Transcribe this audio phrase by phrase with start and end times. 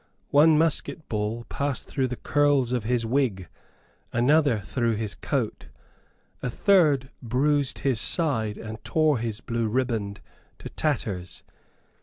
[0.31, 3.47] One musket ball passed through the curls of his wig,
[4.11, 5.67] another through his coat;
[6.41, 10.19] a third bruised his side and tore his blue riband
[10.57, 11.43] to tatters.